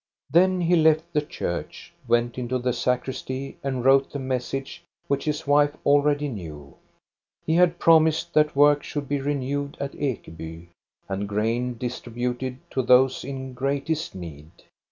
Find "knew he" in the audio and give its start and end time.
6.27-7.53